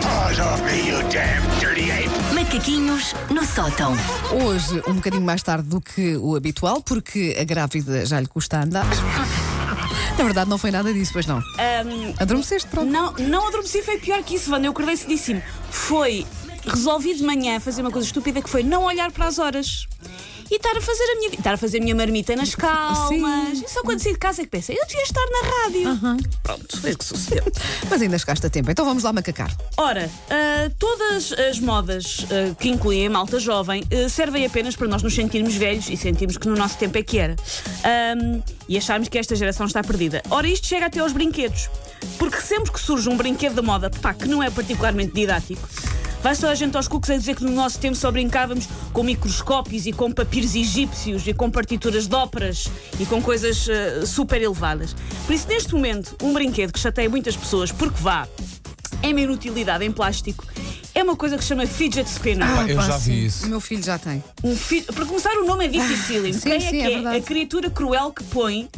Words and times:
paws 0.00 0.38
off 0.40 0.60
me, 0.64 0.88
you 0.88 0.98
damn 1.08 1.42
dirty 1.60 1.90
ape! 1.90 2.10
Macaquinhos 2.34 3.14
no 3.30 3.44
sótão. 3.44 3.94
Hoje, 4.44 4.82
um 4.88 4.94
bocadinho 4.94 5.22
mais 5.22 5.42
tarde 5.42 5.68
do 5.68 5.80
que 5.80 6.16
o 6.16 6.34
habitual, 6.34 6.82
porque 6.82 7.36
a 7.40 7.44
grávida 7.44 8.04
já 8.04 8.18
lhe 8.20 8.26
custa 8.26 8.60
andar. 8.60 8.84
Na 10.18 10.24
verdade, 10.24 10.50
não 10.50 10.58
foi 10.58 10.72
nada 10.72 10.92
disso, 10.92 11.12
pois 11.12 11.26
não. 11.26 11.38
Ahm, 11.38 12.12
Adormeceste, 12.18 12.68
pronto. 12.68 12.90
não, 12.90 13.12
não 13.12 13.46
adormeci, 13.46 13.82
foi 13.82 13.98
pior 13.98 14.20
que 14.24 14.34
isso, 14.34 14.50
Wanda. 14.50 14.66
Eu 14.66 14.72
acordei 14.72 14.96
cedíssimo. 14.96 15.40
Foi 15.70 16.26
resolvi 16.66 17.14
de 17.14 17.22
manhã 17.22 17.60
fazer 17.60 17.80
uma 17.82 17.90
coisa 17.90 18.06
estúpida 18.06 18.42
que 18.42 18.50
foi 18.50 18.62
não 18.64 18.82
olhar 18.84 19.12
para 19.12 19.26
as 19.26 19.38
horas. 19.38 19.86
E 20.50 20.56
estar 20.56 20.76
a 20.76 20.80
fazer 20.80 21.04
a 21.04 21.14
minha 21.16 21.28
estar 21.28 21.54
a 21.54 21.56
fazer 21.56 21.78
a 21.78 21.80
minha 21.80 21.94
marmita 21.94 22.34
nas 22.34 22.54
calmas. 22.54 23.58
Sim. 23.58 23.64
E 23.64 23.68
só 23.68 23.82
quando 23.82 24.00
saí 24.00 24.12
de 24.12 24.18
casa 24.18 24.42
é 24.42 24.44
que 24.44 24.50
pensei, 24.50 24.76
eu 24.76 24.86
devia 24.86 25.02
estar 25.02 25.24
na 25.26 25.50
rádio. 25.50 26.28
Pronto, 26.42 26.80
foi 26.80 26.92
o 26.92 26.98
que 26.98 27.04
sucedeu. 27.04 27.44
Mas 27.90 28.02
ainda 28.02 28.18
chegaste 28.18 28.46
a 28.46 28.50
tempo, 28.50 28.70
então 28.70 28.84
vamos 28.84 29.02
lá 29.02 29.12
macacar. 29.12 29.54
Ora, 29.76 30.10
ah, 30.30 30.70
todas 30.78 31.32
as 31.32 31.60
modas 31.60 32.26
ah, 32.30 32.54
que 32.58 32.68
incluem 32.68 33.06
a 33.06 33.10
malta 33.10 33.38
jovem 33.38 33.82
ah, 33.92 34.08
servem 34.08 34.46
apenas 34.46 34.76
para 34.76 34.88
nós 34.88 35.02
nos 35.02 35.14
sentirmos 35.14 35.54
velhos 35.54 35.88
e 35.88 35.96
sentirmos 35.96 36.36
que 36.38 36.48
no 36.48 36.56
nosso 36.56 36.78
tempo 36.78 36.96
é 36.96 37.02
que 37.02 37.18
era. 37.18 37.36
Ahm, 37.84 38.42
e 38.68 38.76
acharmos 38.76 39.08
que 39.08 39.18
esta 39.18 39.34
geração 39.34 39.66
está 39.66 39.82
perdida. 39.82 40.22
Ora, 40.30 40.46
isto 40.46 40.66
chega 40.66 40.86
até 40.86 41.00
aos 41.00 41.12
brinquedos. 41.12 41.68
Porque 42.18 42.40
sempre 42.40 42.72
que 42.72 42.80
surge 42.80 43.08
um 43.08 43.16
brinquedo 43.16 43.54
da 43.54 43.62
moda, 43.62 43.90
pá, 43.90 44.14
que 44.14 44.28
não 44.28 44.42
é 44.42 44.50
particularmente 44.50 45.12
didático, 45.12 45.68
vai 46.22 46.34
toda 46.36 46.50
a 46.50 46.54
gente 46.54 46.76
aos 46.76 46.88
cucos 46.88 47.10
a 47.10 47.16
dizer 47.16 47.36
que 47.36 47.44
no 47.44 47.52
nosso 47.52 47.78
tempo 47.78 47.96
só 47.96 48.10
brincávamos 48.10 48.66
com 48.92 49.02
microscópios 49.02 49.86
e 49.86 49.92
com 49.92 50.10
papiros 50.12 50.54
egípcios 50.54 51.26
e 51.26 51.32
com 51.32 51.50
partituras 51.50 52.06
de 52.06 52.14
óperas 52.14 52.68
e 52.98 53.06
com 53.06 53.22
coisas 53.22 53.66
ah, 53.68 54.06
super 54.06 54.40
elevadas. 54.42 54.94
Por 55.26 55.34
isso, 55.34 55.46
neste 55.48 55.72
momento, 55.74 56.16
um 56.22 56.32
brinquedo 56.32 56.72
que 56.72 56.78
chateia 56.80 57.08
muitas 57.08 57.36
pessoas, 57.36 57.70
porque 57.72 58.00
vá, 58.00 58.26
é 59.02 59.08
uma 59.08 59.20
inutilidade 59.20 59.84
em 59.84 59.92
plástico. 59.92 60.44
É 60.94 61.02
uma 61.04 61.14
coisa 61.14 61.36
que 61.36 61.42
se 61.44 61.48
chama 61.50 61.64
fidget 61.66 62.08
spinner. 62.10 62.48
eu 62.68 62.76
pá, 62.76 62.82
já 62.86 62.96
vi 62.98 63.26
isso. 63.26 63.46
O 63.46 63.48
meu 63.48 63.60
filho 63.60 63.82
já 63.84 63.98
tem. 63.98 64.22
Um 64.42 64.56
fi- 64.56 64.82
Para 64.82 65.06
começar, 65.06 65.30
o 65.38 65.46
nome 65.46 65.66
é 65.66 65.68
dificílimo. 65.68 66.34
sim, 66.34 66.40
Quem 66.50 66.60
sim, 66.60 66.66
é 66.66 66.70
que 66.70 66.76
é 66.82 67.02
é, 67.14 67.16
a 67.18 67.20
criatura 67.20 67.70
cruel 67.70 68.10
que 68.10 68.24
põe 68.24 68.68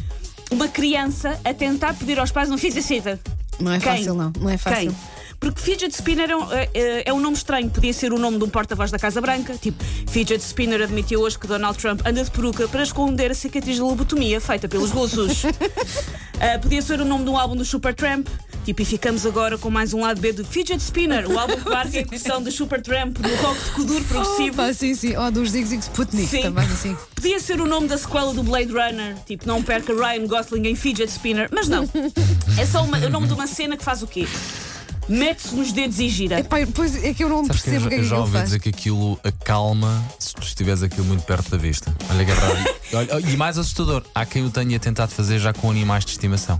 uma 0.51 0.67
criança 0.67 1.39
a 1.43 1.51
tentar 1.53 1.95
pedir 1.95 2.19
aos 2.19 2.29
pais 2.31 2.51
um 2.51 2.57
fidget 2.59 2.81
spinner? 2.83 3.17
Não 3.59 3.71
é 3.71 3.79
Quem? 3.79 3.97
fácil, 3.97 4.13
não. 4.13 4.31
Não 4.39 4.49
é 4.49 4.57
fácil. 4.57 4.91
Quem? 4.91 5.20
Porque 5.41 5.59
fidget 5.59 5.91
spinner 5.93 6.29
é 6.29 6.37
um, 6.37 6.53
é- 6.53 6.69
é- 6.73 7.03
é 7.09 7.13
um 7.13 7.19
nome 7.19 7.35
estranho. 7.35 7.67
Podia 7.69 7.91
ser 7.91 8.13
o 8.13 8.19
nome 8.19 8.37
de 8.37 8.43
um 8.43 8.49
porta-voz 8.49 8.91
da 8.91 8.99
Casa 8.99 9.19
Branca. 9.19 9.55
Tipo, 9.59 9.83
fidget 10.07 10.39
spinner 10.41 10.81
admitiu 10.83 11.19
hoje 11.21 11.37
que 11.37 11.47
Donald 11.47 11.77
Trump 11.79 11.99
anda 12.05 12.23
de 12.23 12.29
peruca 12.29 12.67
para 12.67 12.83
esconder 12.83 13.31
a 13.31 13.33
cicatriz 13.33 13.75
de 13.77 13.81
lobotomia 13.81 14.39
feita 14.39 14.69
pelos 14.69 14.91
russos. 14.91 15.41
Ah, 16.43 16.57
podia 16.57 16.81
ser 16.81 16.99
o 16.99 17.05
nome 17.05 17.23
de 17.23 17.29
um 17.29 17.37
álbum 17.37 17.55
do 17.55 17.63
Supertramp. 17.63 18.27
Tipo, 18.65 18.81
e 18.81 18.85
ficamos 18.85 19.27
agora 19.27 19.59
com 19.59 19.69
mais 19.69 19.93
um 19.93 20.01
lado 20.01 20.19
B 20.19 20.33
do 20.33 20.43
Fidget 20.43 20.81
Spinner, 20.81 21.29
o 21.29 21.37
álbum 21.37 21.55
que 21.55 21.65
marca 21.69 21.95
a 21.95 22.01
incursão 22.01 22.41
do 22.41 22.51
Supertramp 22.51 23.15
no 23.19 23.35
rock 23.35 23.63
de 23.63 23.69
Kuduro 23.71 24.03
Oh, 24.03 24.07
progressivo. 24.11 24.55
pá, 24.55 24.73
sim, 24.73 24.95
sim. 24.95 25.15
Oh, 25.17 25.29
dos 25.29 25.51
Zig 25.51 25.65
Zig 25.67 25.83
Sputnik 25.83 26.25
Sim. 26.27 26.41
também, 26.41 26.63
assim. 26.65 26.97
Podia 27.13 27.39
ser 27.39 27.61
o 27.61 27.67
nome 27.67 27.87
da 27.87 27.95
sequela 27.95 28.33
do 28.33 28.41
Blade 28.41 28.71
Runner, 28.71 29.15
tipo, 29.27 29.47
não 29.47 29.61
perca 29.61 29.93
Ryan 29.93 30.25
Gosling 30.25 30.67
em 30.67 30.73
Fidget 30.75 31.11
Spinner, 31.11 31.47
mas 31.51 31.67
não. 31.67 31.87
É 32.57 32.65
só 32.65 32.83
uma- 32.83 32.97
o 32.97 33.09
nome 33.11 33.27
de 33.27 33.33
uma 33.33 33.45
cena 33.45 33.77
que 33.77 33.83
faz 33.83 34.01
o 34.01 34.07
quê? 34.07 34.27
Mete-se 35.09 35.55
nos 35.55 35.71
dedos 35.71 35.99
e 35.99 36.07
gira. 36.09 36.39
Epá, 36.39 36.57
pois 36.73 37.03
é 37.03 37.13
que 37.13 37.23
eu 37.23 37.29
não 37.29 37.45
Sabes 37.45 37.61
que 37.63 37.69
eu 37.69 37.73
percebo 37.73 37.85
o 37.85 37.89
que 37.89 37.95
é 37.95 37.99
eu 37.99 38.03
já 38.03 38.15
que 38.15 38.21
ouvi 38.21 38.41
dizer 38.43 38.59
que 38.59 38.69
aquilo 38.69 39.19
acalma 39.23 40.03
se 40.19 40.33
tu 40.33 40.41
estiveres 40.43 40.83
aquilo 40.83 41.05
muito 41.05 41.23
perto 41.23 41.49
da 41.51 41.57
vista. 41.57 41.93
Olha 42.09 42.23
que 42.25 42.31
é. 42.31 42.35
E- 42.35 42.95
olha, 42.95 43.19
E 43.31 43.35
mais 43.37 43.57
assustador, 43.57 44.03
há 44.15 44.25
quem 44.25 44.45
o 44.45 44.49
tenha 44.49 44.79
tentado 44.79 45.11
fazer 45.11 45.39
já 45.39 45.51
com 45.53 45.69
animais 45.69 46.05
de 46.05 46.11
estimação. 46.11 46.59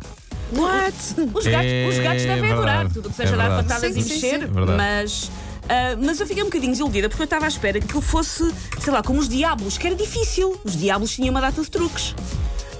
What? 0.53 0.94
Os 1.33 1.45
gatos, 1.48 1.72
É 1.72 1.88
os 1.89 1.98
gatos 2.00 2.23
devem 2.23 2.42
verdade, 2.42 2.52
adorar 2.53 2.89
tudo 2.92 3.08
o 3.09 3.14
que 3.14 3.22
é 3.22 3.25
seja 3.25 3.38
dar 3.38 3.48
verdade. 3.48 3.67
patadas 3.70 3.94
Sim, 3.94 4.00
e 4.00 4.03
mexer, 4.03 4.39
sim. 4.39 4.45
É 4.45 4.76
mas. 4.76 5.31
ah, 5.70 5.98
mas 6.03 6.20
eu 6.20 6.28
fiquei 6.28 6.44
um 6.44 6.48
bocadinho 6.48 6.72
desiludida 6.72 7.08
porque 7.08 7.21
eu 7.21 7.26
estava 7.26 7.45
à 7.45 7.48
espera 7.48 7.80
que 7.80 7.86
aquilo 7.86 8.02
fosse, 8.02 8.52
sei 8.82 8.92
lá, 8.92 9.02
como 9.02 9.20
os 9.20 9.30
diabos, 9.30 9.77
que 9.77 9.88
era 9.88 9.95
difícil. 9.95 10.60
Os 10.65 10.76
diabos 10.76 11.11
tinham 11.15 11.30
uma 11.30 11.39
data 11.39 11.61
de 11.61 11.70
truques. 11.71 12.14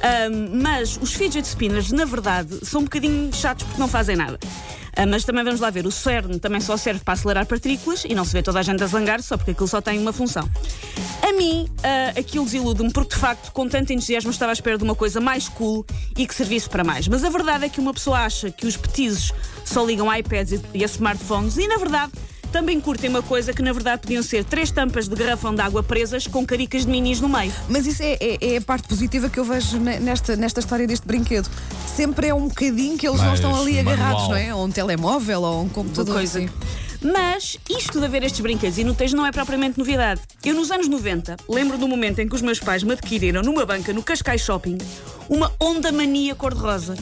Ah, 0.04 0.28
mas 0.54 0.98
os 1.02 1.14
fidget 1.14 1.48
spinners, 1.48 1.92
na 1.94 2.04
verdade, 2.04 2.58
são 2.64 2.82
um 2.82 2.84
bocadinho 2.84 3.32
chatos 3.34 3.64
porque 3.64 3.80
não 3.80 3.88
fazem 3.88 4.18
nada. 4.18 4.38
Ah, 4.96 5.06
mas 5.06 5.24
também 5.24 5.44
vamos 5.44 5.60
lá 5.62 5.70
ver, 5.70 5.86
o 5.88 5.92
CERN 5.92 6.38
também 6.40 6.60
só 6.60 6.76
serve 6.76 7.00
para 7.04 7.14
acelerar 7.14 7.46
partículas 7.46 8.04
e 8.06 8.14
não 8.14 8.26
se 8.26 8.34
vê 8.34 8.42
toda 8.44 8.60
a 8.60 8.62
gente 8.62 8.84
a 8.84 8.88
zangar 8.88 9.22
só 9.22 9.38
porque 9.38 9.52
aquilo 9.52 9.68
só 9.68 9.80
tem 9.82 9.98
uma 10.00 10.12
função. 10.12 10.48
A 11.22 11.32
mim, 11.34 11.70
ah, 11.84 12.20
aquilo 12.20 12.44
desilude-me 12.46 12.92
porque, 12.92 13.16
de 13.16 13.20
facto, 13.22 13.52
com 13.52 13.68
tanto 13.70 13.94
entusiasmo 13.94 14.32
estava 14.32 14.52
à 14.52 14.54
espera 14.54 14.78
de 14.78 14.84
uma 14.84 14.96
coisa 14.96 15.22
mais 15.22 15.48
cool 15.48 15.86
e 16.18 16.28
que 16.28 16.36
servisse 16.36 16.70
para 16.70 16.84
mais. 16.84 17.08
Mas 17.08 17.24
a 17.24 17.30
verdade 17.30 17.66
é 17.66 17.70
que 17.70 17.80
uma 17.80 17.94
pessoa 17.94 18.20
acha 18.20 18.52
que 18.52 18.68
os 18.68 18.76
petizes 18.76 19.32
só 19.64 19.86
ligam 19.86 20.10
a 20.10 20.20
iPads 20.20 20.54
e- 20.54 20.62
e 20.74 20.84
a 20.84 20.88
smartphones 20.88 21.58
e, 21.58 21.68
na 21.68 21.78
verdade, 21.78 22.12
também 22.52 22.82
curtem 22.82 23.10
uma 23.10 23.22
coisa 23.24 23.54
que, 23.54 23.62
na 23.62 23.72
verdade, 23.72 24.02
podiam 24.02 24.22
ser 24.22 24.44
três 24.44 24.72
tampas 24.72 25.08
de 25.08 25.16
garrafão 25.16 25.56
de 25.56 25.62
água 25.62 25.82
presas 25.82 26.28
com 26.28 26.46
caricas 26.46 26.86
de 26.86 26.92
minis 26.92 27.22
no 27.22 27.30
meio. 27.30 27.54
Mas 27.70 27.86
isso 27.88 28.04
é, 28.04 28.18
é- 28.20 28.54
é 28.56 28.58
a 28.58 28.62
parte 28.62 28.90
positiva 28.90 29.30
que 29.30 29.40
eu 29.40 29.46
vejo 29.46 29.80
ne- 29.80 30.00
nesta, 30.02 30.36
nesta 30.36 30.60
história 30.60 30.86
deste 30.86 31.08
brinquedo. 31.08 31.50
Sempre 31.96 32.28
é 32.28 32.34
um 32.34 32.48
bocadinho 32.48 32.98
que 32.98 33.08
eles 33.08 33.20
não 33.20 33.28
Mais 33.28 33.40
estão 33.40 33.56
ali 33.56 33.80
agarrados, 33.80 34.22
manual. 34.24 34.30
não 34.30 34.36
é? 34.38 34.56
Ou 34.56 34.66
um 34.66 34.72
telemóvel 34.72 35.42
ou 35.42 35.58
um 35.58 35.62
Uma 35.64 35.70
computador. 35.70 36.16
coisa. 36.16 36.40
assim. 36.40 36.50
Mas 37.04 37.58
isto 37.70 38.00
de 38.00 38.06
haver 38.06 38.24
estes 38.24 38.40
brinquedos 38.42 38.78
inúteis 38.78 39.12
não 39.12 39.26
é 39.26 39.32
propriamente 39.32 39.78
novidade. 39.78 40.22
Eu, 40.46 40.54
nos 40.54 40.70
anos 40.72 40.88
90, 40.88 41.36
lembro 41.50 41.78
do 41.78 41.88
momento 41.88 42.20
em 42.20 42.30
que 42.30 42.36
os 42.36 42.42
meus 42.44 42.60
pais 42.60 42.84
me 42.84 42.94
adquiriram 42.94 43.42
numa 43.42 43.66
banca 43.66 43.92
no 43.92 44.04
Cascais 44.04 44.42
Shopping 44.42 44.78
uma 45.28 45.52
Onda 45.60 45.92
Mania 45.92 46.36
cor-de-rosa. 46.36 46.96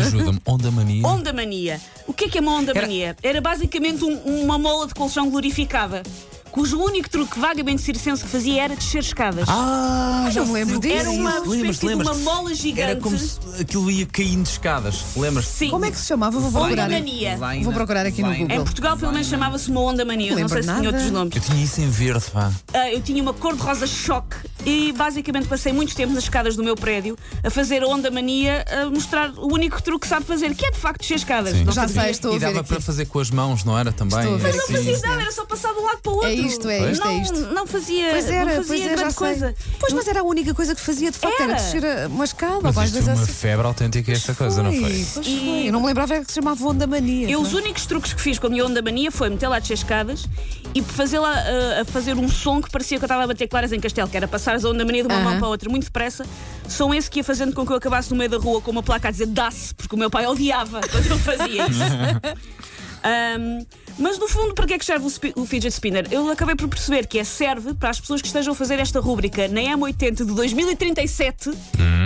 Ajuda-me. 0.00 0.40
Onda 0.46 0.70
mania. 0.70 1.06
Onda 1.06 1.32
Mania. 1.32 1.80
O 2.06 2.12
que 2.14 2.24
é 2.24 2.28
que 2.28 2.38
é 2.38 2.40
uma 2.40 2.52
Onda 2.54 2.72
Era- 2.72 2.80
Mania? 2.82 3.16
Era 3.22 3.40
basicamente 3.42 4.04
um- 4.04 4.42
uma 4.42 4.56
mola 4.58 4.86
de 4.86 4.94
colchão 4.94 5.28
glorificada, 5.30 6.02
cujo 6.52 6.78
único 6.78 7.08
truque 7.08 7.40
vagamente 7.40 7.80
circense 7.82 8.22
que 8.22 8.28
fazia 8.28 8.62
era 8.64 8.76
descer 8.76 9.00
escadas. 9.00 9.48
Ah, 9.48 10.28
já 10.30 10.44
me 10.44 10.52
lembro 10.52 10.78
disso. 10.78 10.94
era 10.94 11.10
uma 11.10 11.38
espécie 11.38 11.86
de 11.86 11.94
uma 11.94 12.14
mola 12.14 12.54
gigante. 12.54 12.80
Era 12.90 13.00
como 13.00 13.18
se 13.18 13.38
aquilo 13.60 13.90
ia 13.90 14.06
caindo 14.06 14.42
de 14.44 14.50
escadas. 14.50 15.02
Lembras? 15.16 15.46
Sim. 15.46 15.70
Como 15.70 15.84
é 15.84 15.90
que 15.90 15.96
se 15.98 16.06
chamava? 16.06 16.38
Vou 16.38 16.50
procurar. 16.52 16.84
Onda 16.84 16.94
Mania. 16.94 17.38
Vou 17.62 17.72
procurar 17.72 18.06
aqui 18.06 18.22
no 18.22 18.34
Google. 18.34 18.56
Em 18.56 18.62
Portugal, 18.62 18.96
pelo 18.96 19.12
menos, 19.12 19.26
chamava-se 19.26 19.70
uma 19.70 19.80
Onda 19.80 20.04
Mania. 20.04 20.36
Não 20.36 20.48
sei 20.48 20.62
se 20.62 20.74
tinha 20.74 20.88
outros 20.90 21.10
nomes. 21.10 21.34
Eu 21.34 21.42
tinha 21.42 21.64
isso 21.64 21.80
em 21.80 21.88
verde, 21.88 22.24
pá. 22.30 22.52
Ah, 22.74 22.90
eu 22.92 23.00
tinha 23.00 23.22
uma 23.22 23.32
cor 23.32 23.56
de 23.56 23.62
rosa 23.62 23.86
choque 23.86 24.36
e 24.66 24.92
basicamente 24.92 25.48
passei 25.48 25.72
muito 25.72 25.94
tempo 25.94 26.12
nas 26.12 26.24
escadas 26.24 26.54
do 26.54 26.62
meu 26.62 26.76
prédio 26.76 27.16
a 27.42 27.50
fazer 27.50 27.82
a 27.82 27.86
onda 27.86 28.10
mania, 28.10 28.64
a 28.70 28.90
mostrar 28.90 29.30
o 29.38 29.52
único 29.52 29.82
truque 29.82 30.02
que 30.02 30.08
sabe 30.08 30.26
fazer, 30.26 30.54
que 30.54 30.66
é 30.66 30.70
de 30.70 30.78
facto 30.78 31.00
descer 31.00 31.16
escadas. 31.16 31.56
Sim. 31.56 31.64
Não 31.64 31.72
Já 31.72 31.88
sei, 31.88 32.10
estou 32.10 32.32
a 32.32 32.36
E 32.36 32.38
ver 32.38 32.46
dava 32.46 32.60
aqui. 32.60 32.68
para 32.68 32.80
fazer 32.80 33.06
com 33.06 33.18
as 33.18 33.30
mãos, 33.30 33.64
não 33.64 33.78
era 33.78 33.90
também? 33.92 34.18
Estou 34.18 34.34
a 34.34 34.36
ver 34.36 34.54
Mas 34.70 34.84
não 35.02 35.10
nada, 35.10 35.22
era 35.22 35.32
só 35.32 35.44
passar 35.46 35.72
de 35.72 35.78
um 35.80 35.84
lado 35.84 35.98
para 36.02 36.12
o 36.12 36.14
outro. 36.16 36.30
É 36.30 36.34
isto, 36.46 36.68
é 36.68 36.90
isto, 36.92 37.04
não, 37.04 37.10
é 37.10 37.22
isto. 37.22 37.40
Não 37.52 37.66
fazia, 37.66 38.08
Pois 38.10 38.28
era, 38.28 38.44
não 38.44 38.54
pois 38.56 38.68
fazia 38.68 38.84
é, 38.84 38.88
já 38.90 38.94
grande 38.96 39.14
sei. 39.14 39.26
coisa. 39.26 39.54
Pois, 39.80 39.92
mas 39.92 40.08
era 40.08 40.20
a 40.20 40.22
única 40.22 40.54
coisa 40.54 40.74
que 40.74 40.80
fazia, 40.80 41.10
de 41.10 41.18
facto, 41.18 41.40
era, 41.40 41.52
Era. 41.52 41.60
descer 41.62 41.84
a- 41.84 42.08
uma 42.08 42.24
escada. 42.24 42.58
Mas 42.62 42.76
ou 42.76 42.82
às 42.82 42.88
isto 42.90 43.02
foi 43.02 43.12
uma 43.14 43.22
assim. 43.22 43.32
febre 43.32 43.66
autêntica 43.66 44.12
esta 44.12 44.34
coisa, 44.34 44.62
não 44.62 44.72
foi? 44.72 44.80
Pois 45.14 45.26
E- 45.26 45.40
foi. 45.40 45.68
Eu 45.68 45.72
não 45.72 45.80
me 45.80 45.86
lembrava 45.86 46.14
era 46.14 46.24
que 46.24 46.30
se 46.32 46.34
chamava 46.36 46.64
Onda 46.66 46.86
Mania. 46.86 47.28
Eu, 47.30 47.40
pá. 47.40 47.46
os 47.46 47.54
únicos 47.54 47.86
truques 47.86 48.12
que 48.12 48.20
fiz 48.20 48.38
com 48.38 48.46
a 48.46 48.50
minha 48.50 48.64
onda 48.64 48.80
mania 48.82 49.10
foi 49.10 49.28
meter 49.30 49.48
lá 49.48 49.58
descer 49.58 49.74
escadas 49.74 50.26
e 50.74 50.82
fazê-la 50.82 51.30
ah, 51.32 51.80
a 51.82 51.84
fazer 51.84 52.14
um 52.16 52.28
som 52.28 52.60
que 52.62 52.70
parecia 52.70 52.98
que 52.98 53.04
eu 53.04 53.06
estava 53.06 53.24
a 53.24 53.26
bater 53.26 53.46
claras 53.48 53.72
em 53.72 53.80
castelo, 53.80 54.08
que 54.08 54.16
era 54.16 54.26
passar 54.28 54.54
a 54.56 54.68
onda 54.68 54.84
mania 54.84 55.02
de 55.02 55.08
uma 55.12 55.20
mão 55.20 55.36
para 55.38 55.46
a 55.46 55.50
outra 55.50 55.68
muito 55.70 55.84
depressa. 55.84 56.24
Som 56.68 56.94
esse 56.94 57.10
que 57.10 57.20
ia 57.20 57.24
fazendo 57.24 57.52
com 57.54 57.66
que 57.66 57.72
eu 57.72 57.76
acabasse 57.76 58.10
no 58.10 58.16
meio 58.16 58.30
da 58.30 58.38
rua 58.38 58.60
com 58.60 58.70
uma 58.70 58.82
placa 58.82 59.08
a 59.08 59.10
dizer 59.10 59.26
dá-se, 59.26 59.74
porque 59.74 59.94
o 59.94 59.98
meu 59.98 60.10
pai 60.10 60.26
odiava 60.26 60.80
quando 60.90 61.06
eu 61.06 61.18
fazia 61.18 61.66
isso. 61.66 61.80
Ahm, 63.04 63.66
mas 63.98 64.18
no 64.18 64.28
fundo, 64.28 64.54
para 64.54 64.66
que 64.66 64.74
é 64.74 64.78
que 64.78 64.84
serve 64.84 65.06
o, 65.06 65.42
o 65.42 65.46
fidget 65.46 65.72
spinner? 65.72 66.06
Eu 66.10 66.30
acabei 66.30 66.54
por 66.54 66.68
perceber 66.68 67.06
que 67.06 67.18
é 67.18 67.24
serve 67.24 67.74
para 67.74 67.90
as 67.90 68.00
pessoas 68.00 68.20
que 68.20 68.26
estejam 68.28 68.52
a 68.52 68.56
fazer 68.56 68.78
esta 68.78 69.00
rúbrica 69.00 69.48
na 69.48 69.60
M80 69.60 70.14
de 70.24 70.24
2037 70.34 71.50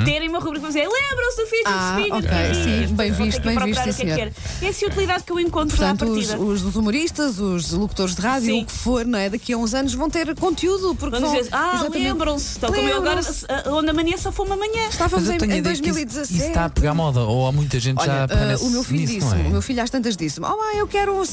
terem 0.04 0.28
uma 0.28 0.38
rúbrica 0.38 0.60
para 0.60 0.68
dizer 0.68 0.88
lembram-se 0.88 1.36
do 1.36 1.46
fidget 1.46 1.66
Ah, 1.66 1.96
spinner? 1.98 2.18
ok, 2.18 2.30
é 2.30 2.54
sim, 2.54 2.82
isto?" 2.84 2.94
bem 2.94 3.12
Vou 3.12 3.26
visto, 3.26 3.40
bem 3.42 3.58
visto, 3.58 3.82
que 3.82 3.88
é 3.88 3.92
sim, 3.92 4.04
que 4.04 4.10
era. 4.10 4.32
Essa 4.62 4.84
é 4.84 4.88
a 4.88 4.90
utilidade 4.90 5.24
que 5.24 5.32
eu 5.32 5.40
encontro 5.40 5.74
à 5.76 5.88
Portanto, 5.88 6.10
os, 6.12 6.26
partida. 6.28 6.44
os- 6.44 6.62
os 6.64 6.76
humoristas, 6.76 7.38
os 7.40 7.72
locutores 7.72 8.14
de 8.14 8.20
rádio, 8.22 8.54
Sim. 8.54 8.62
o 8.62 8.66
que 8.66 8.72
for, 8.72 9.04
não 9.04 9.18
é? 9.18 9.28
Daqui 9.30 9.52
a 9.52 9.58
uns 9.58 9.74
anos 9.74 9.94
vão 9.94 10.08
ter 10.08 10.34
conteúdo. 10.36 10.94
Porque 10.94 11.18
Vão 11.18 11.28
vão, 11.30 11.36
dizer, 11.38 11.48
ah, 11.52 11.86
lembram-se, 11.92 12.58
tal 12.58 12.72
como 12.72 12.88
eu 12.88 12.96
agora, 12.98 13.16
Lembram-se. 13.16 13.46
a 13.48 13.72
Onda 13.72 13.92
Mania 13.92 14.18
só 14.18 14.30
foi 14.30 14.46
uma 14.46 14.56
manhã. 14.56 14.86
Estávamos 14.88 15.28
em, 15.28 15.32
em 15.32 15.36
ideia 15.36 15.50
que 15.62 15.68
isso- 15.70 15.82
2017. 15.82 16.34
Isso 16.34 16.46
está 16.48 16.64
a 16.66 16.70
pegar 16.70 16.94
moda, 16.94 17.20
ou 17.20 17.46
há 17.46 17.52
muita 17.52 17.80
gente 17.80 17.96
já 17.96 18.02
Olha, 18.12 18.20
ah, 18.20 18.24
aparece 18.24 18.64
o 18.64 18.70
meu 18.70 18.84
filho 18.84 19.00
nisso, 19.00 19.14
disse, 19.14 19.34
é? 19.34 19.38
o 19.46 19.50
meu 19.50 19.62
filho 19.62 19.82
às 19.82 19.90
tantas 19.90 20.16
disse-me: 20.16 20.46
Oh, 20.46 20.56
mãe, 20.56 20.76
eu 20.78 20.86
quero 20.86 21.18
um 21.18 21.24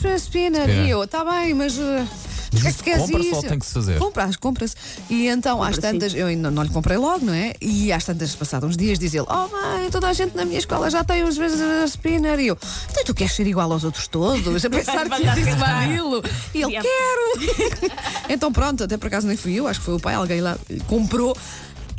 spinner. 0.00 0.18
spinner. 0.18 0.62
Spinner. 0.68 0.86
E 0.86 0.90
eu, 0.90 1.04
está 1.04 1.24
bem, 1.24 1.54
mas. 1.54 1.76
uh, 1.78 2.06
Mas 2.52 2.60
o 2.60 2.62
que 2.62 2.66
é 2.66 2.70
isso 2.70 2.78
que 2.78 2.84
queres 2.84 3.02
compra-se 3.02 3.30
isso? 3.30 3.42
tem 3.42 3.58
que 3.60 3.66
se 3.66 3.72
fazer? 3.74 3.98
Compras, 3.98 4.36
compra-se. 4.36 4.74
E 5.08 5.28
então, 5.28 5.62
às 5.62 5.78
tantas, 5.78 6.14
eu 6.14 6.26
ainda 6.26 6.50
não 6.50 6.62
lhe 6.64 6.68
comprei 6.70 6.96
logo, 6.96 7.24
não 7.24 7.32
é? 7.32 7.52
E 7.60 7.92
às 7.92 8.04
tantas, 8.04 8.34
passados 8.34 8.68
uns 8.70 8.76
dias, 8.76 8.98
diz 8.98 9.14
ele: 9.14 9.26
Oh, 9.28 9.48
mãe, 9.48 9.88
toda 9.90 10.08
a 10.08 10.12
gente 10.12 10.36
na 10.36 10.44
minha 10.44 10.58
escola 10.58 10.90
já 10.90 11.04
tem 11.04 11.22
uns 11.24 11.36
vezes 11.36 11.60
a 11.60 11.84
spinner. 11.86 12.40
E 12.40 12.48
eu, 12.48 12.58
então 12.90 13.04
tu 13.04 13.14
queres 13.14 13.32
ser 13.34 13.46
igual 13.46 13.70
aos 13.72 13.84
outros 13.84 14.08
todos? 14.08 14.64
A 14.64 14.68
pensar 14.70 15.08
que 15.08 15.22
eu 15.22 15.34
disse 15.34 15.50
aquilo. 15.50 16.22
E 16.54 16.62
ele, 16.62 16.70
Yeah. 16.72 16.88
quero. 16.88 17.92
então 18.28 18.52
pronto, 18.52 18.84
até 18.84 18.96
por 18.96 19.06
acaso 19.06 19.26
nem 19.26 19.36
fui 19.36 19.54
eu, 19.54 19.66
acho 19.68 19.78
que 19.80 19.86
foi 19.86 19.94
o 19.94 20.00
pai, 20.00 20.14
alguém 20.14 20.40
lá 20.40 20.56
lhe 20.68 20.80
comprou. 20.80 21.36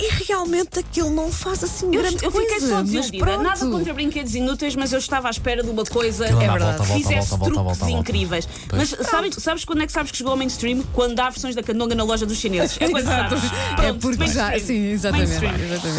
E 0.02 0.24
realmente 0.28 0.80
aquilo 0.80 1.12
não 1.12 1.32
faz 1.32 1.64
assim 1.64 1.86
Eu, 1.86 2.02
grande 2.02 2.24
eu 2.26 2.32
coisa. 2.32 2.54
fiquei 2.54 2.68
só 2.68 2.82
desiludida. 2.82 3.38
Nada 3.38 3.66
contra 3.68 3.94
brinquedos 3.94 4.34
inúteis, 4.34 4.76
mas 4.76 4.92
eu 4.92 5.00
estava 5.00 5.28
à 5.28 5.32
espera 5.32 5.62
de 5.64 5.70
uma 5.70 5.86
coisa 5.86 6.26
Aquilo 6.26 6.42
É 6.42 6.50
verdade. 6.50 6.78
volta, 6.78 6.94
fizesse 6.94 7.30
volta, 7.30 7.54
volta, 7.54 7.76
truques 7.80 7.96
incríveis. 8.00 8.48
Mas 8.72 8.90
sabes, 8.90 9.36
sabes 9.36 9.64
quando 9.66 9.84
é 9.84 9.86
que 9.86 9.92
sabes 9.92 10.12
que 10.12 10.18
chegou 10.18 10.32
ao 10.32 10.38
mainstream? 10.38 10.82
Quando 10.94 11.20
há 11.20 11.30
versões 11.30 11.54
da 11.56 11.62
candonga 11.62 11.94
na 11.94 12.04
loja 12.04 12.26
dos 12.26 12.38
chineses. 12.38 12.78
É 12.80 12.90
quando. 12.90 13.08
É 13.08 13.94
porque 13.94 14.28
já. 14.28 14.58
Sim, 14.60 14.88
exatamente. 14.92 15.32